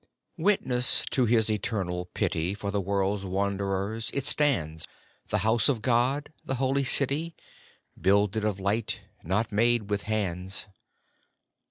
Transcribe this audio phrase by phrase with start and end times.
[0.39, 4.87] WITNESS to His eternal pity For the world's wanderers it stands,
[5.27, 7.35] The House of God, the Holy City,
[8.01, 10.65] Builded of light, not made with hands.